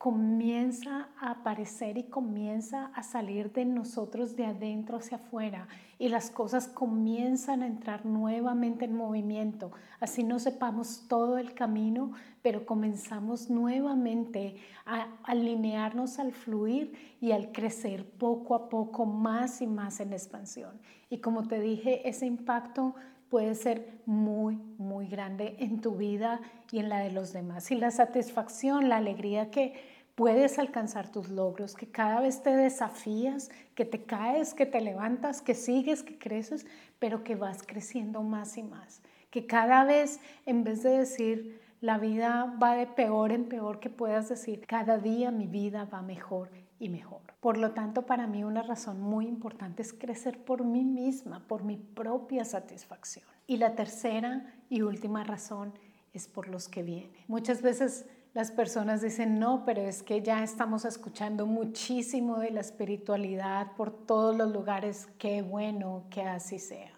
comienza 0.04 1.08
a 1.18 1.32
aparecer 1.32 1.98
y 1.98 2.10
comienza 2.10 2.88
a 2.88 3.04
salir 3.04 3.54
de 3.54 3.64
nosotros 3.64 4.36
de 4.36 4.46
adentro 4.46 4.98
hacia 4.98 5.16
afuera 5.16 5.70
y 5.98 6.10
las 6.10 6.30
cosas 6.30 6.68
comienzan 6.68 7.64
a 7.64 7.68
entrar 7.68 8.06
nuevamente 8.06 8.84
en 8.84 8.98
movimiento. 8.98 9.72
Así 10.02 10.26
no 10.26 10.40
sepamos 10.40 11.06
todo 11.08 11.38
el 11.38 11.54
camino, 11.54 12.12
pero 12.42 12.66
comenzamos 12.66 13.50
nuevamente 13.50 14.58
a 14.86 15.08
alinearnos 15.24 16.20
al 16.20 16.34
fluir 16.34 17.16
y 17.22 17.32
al 17.32 17.54
crecer 17.54 18.06
poco 18.18 18.56
a 18.56 18.68
poco 18.68 19.06
más 19.06 19.62
y 19.62 19.68
más 19.68 20.02
en 20.02 20.12
expansión. 20.12 20.82
Y 21.10 21.20
como 21.20 21.48
te 21.48 21.62
dije, 21.62 22.10
ese 22.10 22.26
impacto 22.26 22.96
puede 23.34 23.56
ser 23.56 24.00
muy, 24.06 24.60
muy 24.78 25.08
grande 25.08 25.56
en 25.58 25.82
tu 25.82 25.96
vida 25.96 26.40
y 26.72 26.78
en 26.78 26.88
la 26.88 27.00
de 27.00 27.10
los 27.10 27.34
demás. 27.34 27.72
Y 27.72 27.76
la 27.76 27.90
satisfacción, 27.90 28.90
la 28.90 28.98
alegría 28.98 29.50
que 29.50 29.74
puedes 30.14 30.60
alcanzar 30.60 31.12
tus 31.12 31.30
logros, 31.30 31.74
que 31.74 31.88
cada 31.88 32.22
vez 32.22 32.44
te 32.44 32.56
desafías, 32.56 33.50
que 33.74 33.86
te 33.86 34.04
caes, 34.04 34.54
que 34.54 34.68
te 34.68 34.82
levantas, 34.82 35.42
que 35.42 35.56
sigues, 35.56 36.04
que 36.04 36.20
creces, 36.20 36.68
pero 37.00 37.24
que 37.24 37.34
vas 37.34 37.64
creciendo 37.66 38.22
más 38.22 38.56
y 38.56 38.62
más. 38.62 39.02
Que 39.32 39.48
cada 39.48 39.84
vez, 39.84 40.20
en 40.46 40.64
vez 40.64 40.84
de 40.84 40.92
decir, 40.92 41.60
la 41.84 41.98
vida 41.98 42.46
va 42.64 42.78
de 42.78 42.88
peor 42.88 43.34
en 43.34 43.50
peor, 43.50 43.82
que 43.82 43.90
puedas 43.90 44.30
decir, 44.30 44.66
cada 44.66 44.98
día 45.00 45.32
mi 45.32 45.48
vida 45.48 45.84
va 45.84 46.02
mejor 46.02 46.50
y 46.80 46.88
mejor. 46.88 47.20
Por 47.42 47.58
lo 47.58 47.72
tanto, 47.72 48.06
para 48.06 48.26
mí 48.26 48.46
una 48.46 48.62
razón 48.62 49.02
muy 49.02 49.28
importante 49.28 49.82
es 49.82 49.92
crecer 49.92 50.46
por 50.46 50.64
mí 50.64 50.86
misma, 50.86 51.46
por 51.46 51.66
mi 51.66 51.76
propia 51.76 52.46
satisfacción. 52.46 53.26
Y 53.48 53.58
la 53.58 53.76
tercera 53.76 54.56
y 54.70 54.82
última 54.82 55.26
razón 55.26 55.74
es 56.14 56.30
por 56.30 56.48
los 56.48 56.70
que 56.70 56.84
vienen. 56.84 57.12
Muchas 57.28 57.62
veces 57.62 58.06
las 58.34 58.50
personas 58.50 59.02
dicen, 59.02 59.38
no, 59.38 59.66
pero 59.66 59.82
es 59.82 60.04
que 60.04 60.22
ya 60.22 60.42
estamos 60.42 60.86
escuchando 60.86 61.46
muchísimo 61.46 62.40
de 62.40 62.52
la 62.52 62.62
espiritualidad 62.62 63.74
por 63.76 63.92
todos 63.92 64.34
los 64.38 64.54
lugares, 64.54 65.10
qué 65.18 65.42
bueno 65.42 66.06
que 66.10 66.22
así 66.22 66.60
sea. 66.60 66.94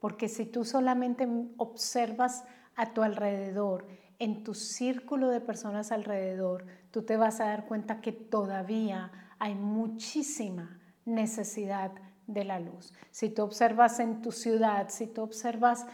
Porque 0.00 0.28
si 0.28 0.44
tú 0.44 0.64
solamente 0.64 1.28
observas 1.56 2.42
a 2.74 2.92
tu 2.92 3.04
alrededor, 3.04 3.86
en 4.18 4.44
tu 4.44 4.54
círculo 4.54 5.28
de 5.28 5.40
personas 5.40 5.92
alrededor, 5.92 6.66
tú 6.90 7.02
te 7.02 7.16
vas 7.16 7.40
a 7.40 7.46
dar 7.46 7.66
cuenta 7.66 8.00
que 8.00 8.12
todavía 8.12 9.10
hay 9.38 9.54
muchísima 9.54 10.78
necesidad 11.04 11.92
de 12.26 12.44
la 12.44 12.60
luz. 12.60 12.92
Si 13.10 13.28
tú 13.28 13.42
observas 13.42 14.00
en 14.00 14.22
tu 14.22 14.32
ciudad, 14.32 14.88
si 14.88 15.06
tú 15.06 15.22
observas 15.22 15.86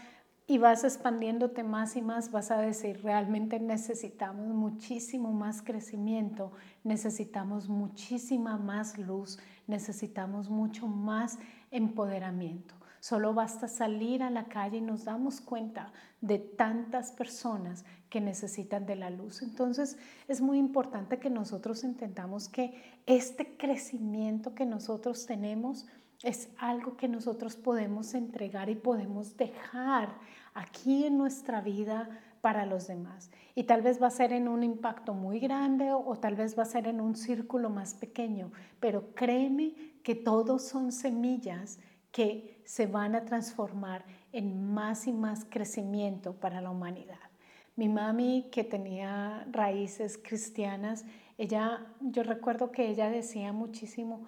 y 0.46 0.58
vas 0.58 0.84
expandiéndote 0.84 1.62
más 1.62 1.96
y 1.96 2.02
más, 2.02 2.32
vas 2.32 2.50
a 2.50 2.58
decir, 2.58 3.02
realmente 3.02 3.60
necesitamos 3.60 4.48
muchísimo 4.48 5.32
más 5.32 5.62
crecimiento, 5.62 6.52
necesitamos 6.82 7.68
muchísima 7.68 8.56
más 8.56 8.98
luz, 8.98 9.38
necesitamos 9.66 10.50
mucho 10.50 10.88
más 10.88 11.38
empoderamiento. 11.70 12.74
Solo 13.00 13.32
basta 13.32 13.66
salir 13.66 14.22
a 14.22 14.30
la 14.30 14.44
calle 14.44 14.78
y 14.78 14.82
nos 14.82 15.04
damos 15.04 15.40
cuenta 15.40 15.92
de 16.20 16.38
tantas 16.38 17.12
personas 17.12 17.84
que 18.10 18.20
necesitan 18.20 18.84
de 18.84 18.96
la 18.96 19.08
luz. 19.08 19.42
Entonces 19.42 19.98
es 20.28 20.40
muy 20.40 20.58
importante 20.58 21.18
que 21.18 21.30
nosotros 21.30 21.82
entendamos 21.82 22.48
que 22.48 23.00
este 23.06 23.56
crecimiento 23.56 24.54
que 24.54 24.66
nosotros 24.66 25.24
tenemos 25.24 25.86
es 26.22 26.50
algo 26.58 26.96
que 26.98 27.08
nosotros 27.08 27.56
podemos 27.56 28.12
entregar 28.12 28.68
y 28.68 28.74
podemos 28.74 29.36
dejar 29.38 30.14
aquí 30.52 31.06
en 31.06 31.16
nuestra 31.16 31.62
vida 31.62 32.10
para 32.40 32.66
los 32.66 32.86
demás. 32.86 33.30
Y 33.54 33.64
tal 33.64 33.82
vez 33.82 34.02
va 34.02 34.08
a 34.08 34.10
ser 34.10 34.32
en 34.32 34.48
un 34.48 34.62
impacto 34.62 35.14
muy 35.14 35.40
grande 35.40 35.92
o, 35.92 36.16
tal 36.16 36.34
vez 36.34 36.58
va 36.58 36.64
a 36.64 36.66
ser 36.66 36.86
en 36.86 37.00
un 37.00 37.16
círculo 37.16 37.70
más 37.70 37.94
pequeño, 37.94 38.52
pero 38.80 39.14
créeme 39.14 39.74
que 40.02 40.14
todos 40.14 40.66
son 40.66 40.92
semillas 40.92 41.78
que 42.12 42.60
se 42.64 42.86
van 42.86 43.14
a 43.14 43.24
transformar 43.24 44.04
en 44.32 44.72
más 44.72 45.06
y 45.06 45.12
más 45.12 45.44
crecimiento 45.44 46.34
para 46.34 46.60
la 46.60 46.70
humanidad. 46.70 47.18
Mi 47.76 47.88
mami, 47.88 48.48
que 48.50 48.64
tenía 48.64 49.46
raíces 49.50 50.18
cristianas, 50.18 51.04
ella, 51.38 51.86
yo 52.00 52.22
recuerdo 52.22 52.70
que 52.70 52.88
ella 52.88 53.08
decía 53.08 53.52
muchísimo, 53.52 54.26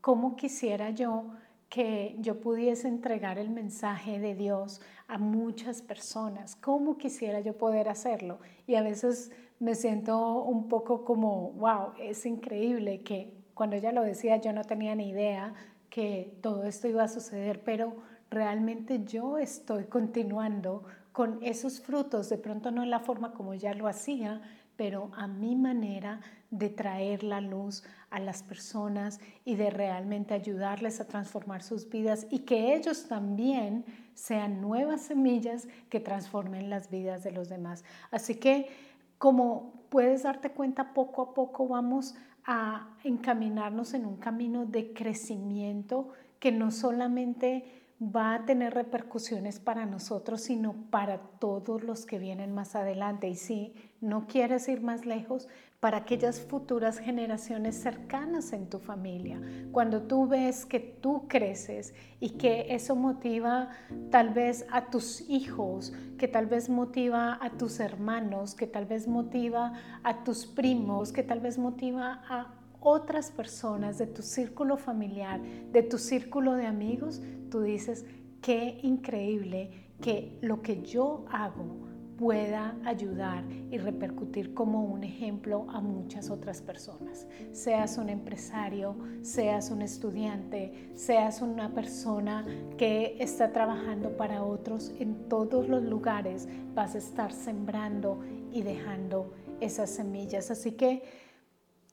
¿cómo 0.00 0.36
quisiera 0.36 0.90
yo 0.90 1.30
que 1.68 2.16
yo 2.18 2.38
pudiese 2.40 2.86
entregar 2.86 3.38
el 3.38 3.50
mensaje 3.50 4.20
de 4.20 4.34
Dios 4.34 4.80
a 5.08 5.18
muchas 5.18 5.82
personas? 5.82 6.54
¿Cómo 6.54 6.98
quisiera 6.98 7.40
yo 7.40 7.56
poder 7.56 7.88
hacerlo? 7.88 8.38
Y 8.66 8.74
a 8.74 8.82
veces 8.82 9.32
me 9.58 9.74
siento 9.74 10.42
un 10.42 10.68
poco 10.68 11.04
como, 11.04 11.52
wow, 11.52 11.94
es 11.98 12.26
increíble 12.26 13.02
que 13.02 13.32
cuando 13.54 13.76
ella 13.76 13.92
lo 13.92 14.02
decía 14.02 14.36
yo 14.36 14.52
no 14.52 14.64
tenía 14.64 14.94
ni 14.94 15.08
idea 15.08 15.54
que 15.92 16.38
todo 16.40 16.64
esto 16.64 16.88
iba 16.88 17.02
a 17.02 17.08
suceder, 17.08 17.62
pero 17.64 17.94
realmente 18.30 19.04
yo 19.04 19.36
estoy 19.36 19.84
continuando 19.84 20.84
con 21.12 21.38
esos 21.42 21.82
frutos, 21.82 22.30
de 22.30 22.38
pronto 22.38 22.70
no 22.70 22.82
en 22.82 22.88
la 22.88 23.00
forma 23.00 23.34
como 23.34 23.52
ya 23.52 23.74
lo 23.74 23.86
hacía, 23.86 24.40
pero 24.74 25.10
a 25.14 25.26
mi 25.26 25.54
manera 25.54 26.20
de 26.50 26.70
traer 26.70 27.22
la 27.22 27.42
luz 27.42 27.84
a 28.08 28.20
las 28.20 28.42
personas 28.42 29.20
y 29.44 29.56
de 29.56 29.68
realmente 29.68 30.32
ayudarles 30.32 30.98
a 30.98 31.06
transformar 31.06 31.62
sus 31.62 31.90
vidas 31.90 32.26
y 32.30 32.38
que 32.38 32.74
ellos 32.74 33.06
también 33.06 33.84
sean 34.14 34.62
nuevas 34.62 35.02
semillas 35.02 35.68
que 35.90 36.00
transformen 36.00 36.70
las 36.70 36.88
vidas 36.88 37.22
de 37.22 37.32
los 37.32 37.50
demás. 37.50 37.84
Así 38.10 38.36
que 38.36 38.70
como 39.18 39.84
puedes 39.90 40.22
darte 40.22 40.52
cuenta, 40.52 40.94
poco 40.94 41.20
a 41.20 41.34
poco 41.34 41.68
vamos 41.68 42.14
a 42.44 42.96
encaminarnos 43.04 43.94
en 43.94 44.06
un 44.06 44.16
camino 44.16 44.66
de 44.66 44.92
crecimiento 44.92 46.08
que 46.38 46.52
no 46.52 46.70
solamente 46.70 47.82
va 48.02 48.34
a 48.34 48.44
tener 48.44 48.74
repercusiones 48.74 49.60
para 49.60 49.86
nosotros, 49.86 50.40
sino 50.40 50.74
para 50.90 51.18
todos 51.18 51.84
los 51.84 52.04
que 52.04 52.18
vienen 52.18 52.52
más 52.52 52.74
adelante. 52.74 53.28
Y 53.28 53.36
si 53.36 53.74
no 54.00 54.26
quieres 54.26 54.68
ir 54.68 54.80
más 54.80 55.06
lejos, 55.06 55.48
para 55.82 55.96
aquellas 55.96 56.40
futuras 56.40 57.00
generaciones 57.00 57.74
cercanas 57.74 58.52
en 58.52 58.70
tu 58.70 58.78
familia. 58.78 59.40
Cuando 59.72 60.02
tú 60.02 60.28
ves 60.28 60.64
que 60.64 60.78
tú 60.78 61.26
creces 61.26 61.92
y 62.20 62.38
que 62.38 62.72
eso 62.72 62.94
motiva 62.94 63.68
tal 64.08 64.30
vez 64.30 64.64
a 64.70 64.90
tus 64.90 65.28
hijos, 65.28 65.92
que 66.18 66.28
tal 66.28 66.46
vez 66.46 66.68
motiva 66.68 67.36
a 67.42 67.50
tus 67.58 67.80
hermanos, 67.80 68.54
que 68.54 68.68
tal 68.68 68.86
vez 68.86 69.08
motiva 69.08 69.72
a 70.04 70.22
tus 70.22 70.46
primos, 70.46 71.10
que 71.10 71.24
tal 71.24 71.40
vez 71.40 71.58
motiva 71.58 72.22
a 72.28 72.54
otras 72.78 73.32
personas 73.32 73.98
de 73.98 74.06
tu 74.06 74.22
círculo 74.22 74.76
familiar, 74.76 75.40
de 75.42 75.82
tu 75.82 75.98
círculo 75.98 76.52
de 76.52 76.66
amigos, 76.66 77.20
tú 77.50 77.60
dices, 77.60 78.06
qué 78.40 78.78
increíble 78.84 79.88
que 80.00 80.38
lo 80.42 80.62
que 80.62 80.80
yo 80.82 81.24
hago 81.28 81.91
pueda 82.22 82.76
ayudar 82.84 83.42
y 83.72 83.78
repercutir 83.78 84.54
como 84.54 84.84
un 84.84 85.02
ejemplo 85.02 85.66
a 85.70 85.80
muchas 85.80 86.30
otras 86.30 86.62
personas. 86.62 87.26
Seas 87.50 87.98
un 87.98 88.08
empresario, 88.08 88.94
seas 89.22 89.72
un 89.72 89.82
estudiante, 89.82 90.92
seas 90.94 91.42
una 91.42 91.74
persona 91.74 92.46
que 92.78 93.16
está 93.18 93.50
trabajando 93.50 94.16
para 94.16 94.44
otros, 94.44 94.92
en 95.00 95.28
todos 95.28 95.68
los 95.68 95.82
lugares 95.82 96.46
vas 96.76 96.94
a 96.94 96.98
estar 96.98 97.32
sembrando 97.32 98.20
y 98.52 98.62
dejando 98.62 99.34
esas 99.60 99.90
semillas. 99.90 100.52
Así 100.52 100.72
que 100.72 101.02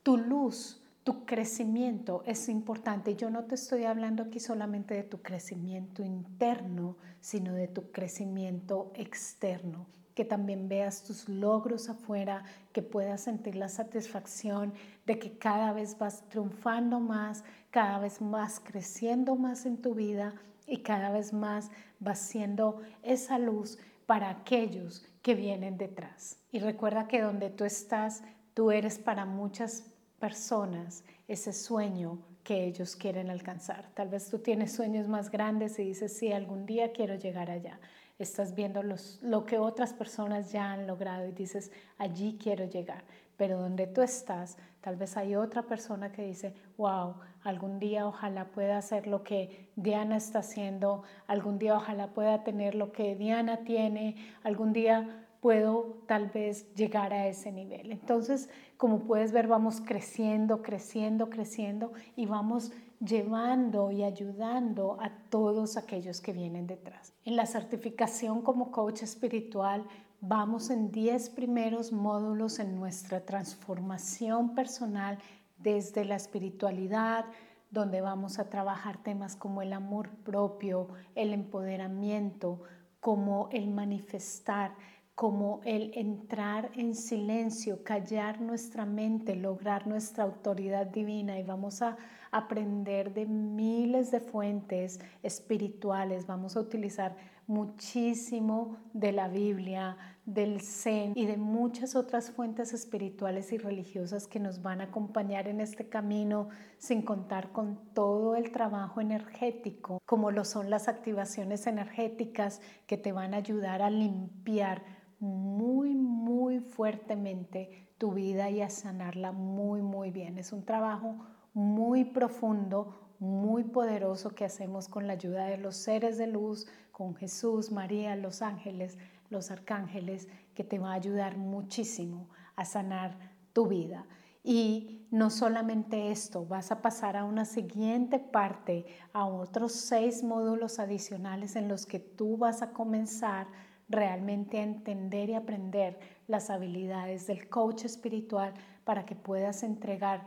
tu 0.03 0.15
luz, 0.15 0.79
tu 1.03 1.25
crecimiento 1.25 2.21
es 2.27 2.50
importante. 2.50 3.15
Yo 3.15 3.31
no 3.31 3.45
te 3.45 3.55
estoy 3.55 3.86
hablando 3.86 4.21
aquí 4.21 4.39
solamente 4.39 4.93
de 4.93 5.01
tu 5.01 5.24
crecimiento 5.24 6.03
interno, 6.03 6.98
sino 7.19 7.55
de 7.55 7.67
tu 7.67 7.89
crecimiento 7.89 8.91
externo. 8.93 9.88
Que 10.20 10.26
también 10.26 10.68
veas 10.68 11.04
tus 11.04 11.30
logros 11.30 11.88
afuera, 11.88 12.44
que 12.74 12.82
puedas 12.82 13.22
sentir 13.22 13.56
la 13.56 13.70
satisfacción 13.70 14.74
de 15.06 15.18
que 15.18 15.38
cada 15.38 15.72
vez 15.72 15.98
vas 15.98 16.28
triunfando 16.28 17.00
más, 17.00 17.46
cada 17.70 18.00
vez 18.00 18.20
más 18.20 18.60
creciendo 18.60 19.38
más 19.38 19.66
en 19.66 19.78
tu 19.78 19.96
vida 19.96 20.34
y 20.68 20.80
cada 20.80 21.10
vez 21.10 21.32
más 21.32 21.72
vas 22.02 22.20
siendo 22.20 22.82
esa 23.02 23.40
luz 23.40 23.78
para 24.08 24.30
aquellos 24.30 25.06
que 25.22 25.36
vienen 25.36 25.78
detrás. 25.78 26.36
Y 26.52 26.60
recuerda 26.60 27.08
que 27.08 27.22
donde 27.22 27.50
tú 27.50 27.64
estás, 27.64 28.22
tú 28.54 28.72
eres 28.72 29.00
para 29.00 29.24
muchas 29.24 29.86
personas 30.20 31.06
ese 31.30 31.54
sueño 31.54 32.20
que 32.44 32.66
ellos 32.66 32.98
quieren 32.98 33.30
alcanzar. 33.30 33.90
Tal 33.94 34.10
vez 34.10 34.30
tú 34.30 34.40
tienes 34.40 34.74
sueños 34.74 35.08
más 35.08 35.32
grandes 35.32 35.80
y 35.80 35.86
dices, 35.86 36.18
sí, 36.18 36.34
algún 36.34 36.66
día 36.66 36.92
quiero 36.92 37.16
llegar 37.16 37.50
allá. 37.50 37.80
Estás 38.20 38.54
viendo 38.54 38.84
los, 38.84 39.20
lo 39.24 39.46
que 39.46 39.58
otras 39.58 39.94
personas 39.94 40.52
ya 40.52 40.72
han 40.72 40.86
logrado 40.86 41.26
y 41.26 41.32
dices, 41.32 41.72
allí 41.98 42.38
quiero 42.42 42.66
llegar. 42.66 43.04
Pero 43.38 43.58
donde 43.58 43.88
tú 43.88 44.02
estás, 44.02 44.58
tal 44.82 44.98
vez 44.98 45.16
hay 45.16 45.36
otra 45.36 45.64
persona 45.64 46.12
que 46.12 46.24
dice, 46.24 46.54
wow, 46.78 47.16
algún 47.44 47.80
día 47.80 48.06
ojalá 48.06 48.52
pueda 48.52 48.78
hacer 48.78 49.08
lo 49.08 49.24
que 49.24 49.70
Diana 49.78 50.18
está 50.18 50.40
haciendo, 50.40 51.04
algún 51.26 51.58
día 51.58 51.78
ojalá 51.78 52.10
pueda 52.10 52.44
tener 52.44 52.76
lo 52.76 52.92
que 52.92 53.16
Diana 53.16 53.64
tiene, 53.64 54.18
algún 54.44 54.74
día 54.74 55.26
puedo 55.40 56.04
tal 56.06 56.28
vez 56.28 56.74
llegar 56.76 57.14
a 57.14 57.28
ese 57.28 57.52
nivel. 57.52 57.92
Entonces, 57.92 58.50
como 58.78 59.00
puedes 59.00 59.32
ver, 59.32 59.48
vamos 59.48 59.82
creciendo, 59.82 60.62
creciendo, 60.62 61.30
creciendo 61.30 61.94
y 62.16 62.26
vamos 62.26 62.72
llevando 63.00 63.91
y 63.91 64.03
ayudando 64.03 64.98
a 65.00 65.10
todos 65.29 65.77
aquellos 65.77 66.22
que 66.22 66.34
vienen 66.34 66.68
detrás. 66.68 67.13
En 67.24 67.36
la 67.36 67.46
certificación 67.46 68.41
como 68.41 68.72
coach 68.72 69.03
espiritual, 69.03 69.86
vamos 70.22 70.70
en 70.70 70.91
10 70.91 71.29
primeros 71.29 71.91
módulos 71.91 72.60
en 72.60 72.75
nuestra 72.75 73.22
transformación 73.25 74.53
personal 74.53 75.18
desde 75.58 76.06
la 76.06 76.15
espiritualidad, 76.15 77.25
donde 77.72 78.01
vamos 78.01 78.39
a 78.39 78.50
trabajar 78.50 79.01
temas 79.01 79.36
como 79.36 79.62
el 79.62 79.74
amor 79.74 80.10
propio, 80.10 80.89
el 81.15 81.34
empoderamiento, 81.34 82.63
como 83.00 83.48
el 83.51 83.70
manifestar, 83.70 84.74
como 85.20 85.60
el 85.66 85.92
entrar 85.96 86.72
en 86.76 86.96
silencio, 86.96 87.84
callar 87.84 88.40
nuestra 88.40 88.86
mente, 88.86 89.36
lograr 89.36 89.86
nuestra 89.86 90.24
autoridad 90.24 90.86
divina. 90.88 91.38
Y 91.38 91.44
vamos 91.44 91.82
a 91.82 91.98
aprender 92.32 93.14
de 93.14 93.26
miles 93.26 94.12
de 94.12 94.22
fuentes 94.22 95.02
espirituales, 95.22 96.26
vamos 96.26 96.56
a 96.56 96.62
utilizar 96.62 97.18
muchísimo 97.48 98.78
de 98.94 99.12
la 99.12 99.28
Biblia, 99.28 99.98
del 100.26 100.62
Zen 100.62 101.12
y 101.16 101.26
de 101.26 101.36
muchas 101.36 101.98
otras 101.98 102.32
fuentes 102.32 102.74
espirituales 102.74 103.52
y 103.52 103.58
religiosas 103.58 104.26
que 104.26 104.40
nos 104.40 104.62
van 104.62 104.80
a 104.80 104.86
acompañar 104.86 105.50
en 105.50 105.60
este 105.60 105.90
camino, 105.90 106.48
sin 106.78 107.02
contar 107.02 107.52
con 107.52 107.78
todo 107.94 108.38
el 108.38 108.52
trabajo 108.52 109.02
energético, 109.02 110.02
como 110.06 110.32
lo 110.32 110.46
son 110.46 110.70
las 110.70 110.88
activaciones 110.88 111.68
energéticas 111.68 112.62
que 112.88 112.98
te 112.98 113.12
van 113.12 113.34
a 113.34 113.38
ayudar 113.38 113.82
a 113.82 113.90
limpiar 113.90 114.99
muy, 115.20 115.94
muy 115.96 116.60
fuertemente 116.60 117.90
tu 117.98 118.14
vida 118.14 118.50
y 118.50 118.62
a 118.62 118.70
sanarla 118.70 119.32
muy, 119.32 119.82
muy 119.82 120.12
bien. 120.12 120.38
Es 120.38 120.54
un 120.54 120.64
trabajo 120.64 121.16
muy 121.54 122.06
profundo, 122.06 123.16
muy 123.20 123.66
poderoso 123.66 124.30
que 124.34 124.46
hacemos 124.46 124.88
con 124.88 125.08
la 125.08 125.14
ayuda 125.14 125.46
de 125.46 125.58
los 125.58 125.75
seres 125.75 126.18
de 126.18 126.27
luz, 126.27 126.68
con 126.92 127.16
Jesús, 127.16 127.72
María, 127.72 128.16
los 128.16 128.42
ángeles, 128.42 128.98
los 129.29 129.51
arcángeles, 129.51 130.29
que 130.55 130.64
te 130.64 130.79
va 130.79 130.92
a 130.92 130.96
ayudar 130.96 131.38
muchísimo 131.38 132.29
a 132.55 132.66
sanar 132.66 133.18
tu 133.53 133.68
vida. 133.68 134.05
Y 134.44 135.08
no 135.12 135.29
solamente 135.29 136.12
esto, 136.12 136.46
vas 136.46 136.72
a 136.72 136.82
pasar 136.82 137.18
a 137.18 137.25
una 137.25 137.44
siguiente 137.44 138.20
parte, 138.20 138.86
a 139.12 139.25
otros 139.25 139.74
seis 139.74 140.24
módulos 140.24 140.79
adicionales 140.79 141.55
en 141.55 141.68
los 141.68 141.86
que 141.86 142.00
tú 142.00 142.38
vas 142.38 142.62
a 142.62 142.72
comenzar 142.72 143.48
realmente 143.90 144.60
a 144.60 144.64
entender 144.64 145.30
y 145.30 145.34
aprender 145.34 146.00
las 146.28 146.50
habilidades 146.50 147.28
del 147.28 147.50
coach 147.50 147.86
espiritual 147.86 148.54
para 148.84 149.06
que 149.06 149.16
puedas 149.16 149.64
entregar 149.64 150.25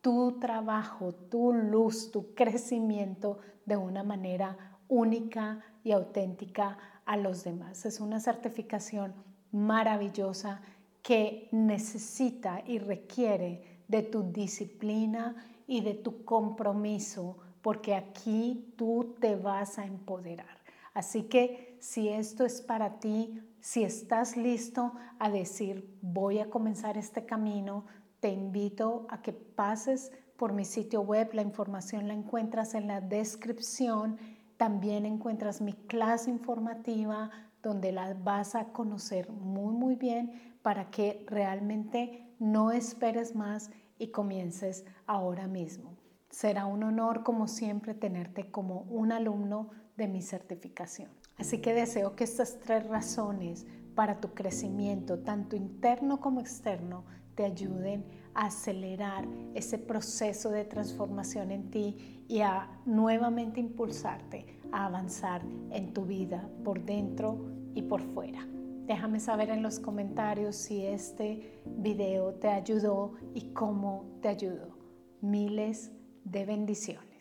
tu 0.00 0.38
trabajo, 0.40 1.12
tu 1.12 1.52
luz, 1.52 2.10
tu 2.10 2.34
crecimiento 2.34 3.38
de 3.66 3.76
una 3.76 4.02
manera 4.02 4.56
única 4.88 5.60
y 5.84 5.92
auténtica 5.92 6.78
a 7.04 7.16
los 7.16 7.44
demás. 7.44 7.86
Es 7.86 8.00
una 8.00 8.18
certificación 8.18 9.14
maravillosa 9.52 10.60
que 11.02 11.48
necesita 11.52 12.62
y 12.66 12.78
requiere 12.78 13.82
de 13.88 14.02
tu 14.02 14.32
disciplina 14.32 15.36
y 15.66 15.82
de 15.82 15.94
tu 15.94 16.24
compromiso, 16.24 17.36
porque 17.60 17.94
aquí 17.94 18.74
tú 18.76 19.14
te 19.20 19.36
vas 19.36 19.78
a 19.78 19.84
empoderar. 19.84 20.61
Así 20.94 21.24
que 21.24 21.76
si 21.80 22.08
esto 22.08 22.44
es 22.44 22.60
para 22.60 22.98
ti, 22.98 23.40
si 23.60 23.84
estás 23.84 24.36
listo 24.36 24.92
a 25.18 25.30
decir 25.30 25.98
voy 26.02 26.38
a 26.38 26.50
comenzar 26.50 26.98
este 26.98 27.24
camino, 27.24 27.86
te 28.20 28.28
invito 28.28 29.06
a 29.08 29.22
que 29.22 29.32
pases 29.32 30.12
por 30.36 30.52
mi 30.52 30.64
sitio 30.64 31.00
web. 31.00 31.30
La 31.32 31.42
información 31.42 32.08
la 32.08 32.14
encuentras 32.14 32.74
en 32.74 32.86
la 32.86 33.00
descripción. 33.00 34.18
También 34.56 35.06
encuentras 35.06 35.60
mi 35.60 35.72
clase 35.72 36.30
informativa 36.30 37.30
donde 37.62 37.92
la 37.92 38.14
vas 38.14 38.54
a 38.54 38.66
conocer 38.72 39.30
muy 39.30 39.74
muy 39.74 39.94
bien 39.94 40.56
para 40.62 40.90
que 40.90 41.24
realmente 41.28 42.34
no 42.38 42.72
esperes 42.72 43.34
más 43.34 43.70
y 43.98 44.08
comiences 44.08 44.84
ahora 45.06 45.46
mismo. 45.46 45.96
Será 46.30 46.66
un 46.66 46.82
honor 46.82 47.22
como 47.22 47.46
siempre 47.46 47.94
tenerte 47.94 48.50
como 48.50 48.82
un 48.82 49.12
alumno 49.12 49.70
de 49.96 50.08
mi 50.08 50.22
certificación. 50.22 51.10
Así 51.36 51.58
que 51.58 51.74
deseo 51.74 52.14
que 52.14 52.24
estas 52.24 52.58
tres 52.60 52.86
razones 52.86 53.66
para 53.94 54.20
tu 54.20 54.32
crecimiento, 54.34 55.18
tanto 55.18 55.56
interno 55.56 56.20
como 56.20 56.40
externo, 56.40 57.04
te 57.34 57.44
ayuden 57.44 58.04
a 58.34 58.46
acelerar 58.46 59.26
ese 59.54 59.78
proceso 59.78 60.50
de 60.50 60.64
transformación 60.64 61.50
en 61.50 61.70
ti 61.70 62.24
y 62.28 62.40
a 62.40 62.68
nuevamente 62.84 63.60
impulsarte 63.60 64.46
a 64.70 64.86
avanzar 64.86 65.42
en 65.70 65.92
tu 65.92 66.04
vida 66.04 66.48
por 66.64 66.84
dentro 66.84 67.38
y 67.74 67.82
por 67.82 68.02
fuera. 68.02 68.46
Déjame 68.86 69.20
saber 69.20 69.50
en 69.50 69.62
los 69.62 69.78
comentarios 69.78 70.56
si 70.56 70.84
este 70.84 71.60
video 71.64 72.34
te 72.34 72.48
ayudó 72.48 73.14
y 73.34 73.52
cómo 73.52 74.18
te 74.20 74.28
ayudó. 74.28 74.76
Miles 75.20 75.92
de 76.24 76.44
bendiciones. 76.44 77.11